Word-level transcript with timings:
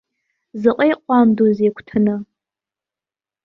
Заҟа 0.61 0.85
иҟәандоузеи 0.91 1.69
агәҭаны! 1.71 2.15